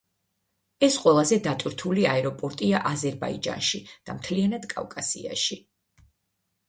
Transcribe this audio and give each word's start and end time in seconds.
ეს 0.87 0.95
ყველაზე 1.03 1.37
დატვირთული 1.47 2.07
აეროპორტია 2.13 2.81
აზერბაიჯანში 2.93 3.83
და 4.09 4.17
მთლიანად 4.21 4.67
კავკასიაში. 4.73 5.61